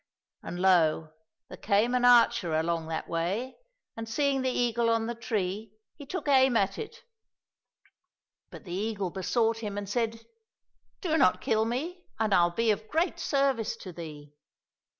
[0.41, 1.11] And lo!
[1.47, 3.57] there came an archer along that way,
[3.95, 7.03] and seeing the eagle on the tree, he took aim at it;
[8.49, 10.25] but the eagle besought him and said,"
[11.01, 14.33] Do not kill me, and I'll be of great service to thee